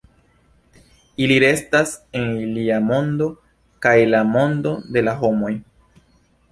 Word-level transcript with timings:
Ili 1.25 1.35
restas 1.43 1.93
en 2.21 2.25
ilia 2.47 2.81
mondo, 2.87 3.29
kaj 3.87 3.97
la 4.15 4.27
mondo 4.35 4.75
de 4.97 5.07
la 5.09 5.19
homoj. 5.23 5.55